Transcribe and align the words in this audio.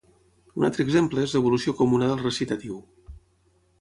Un 0.61 0.65
altre 0.69 0.85
exemple 0.87 1.25
és 1.27 1.35
l'evolució 1.37 1.75
comuna 1.83 2.09
del 2.13 2.25
recitatiu. 2.25 2.81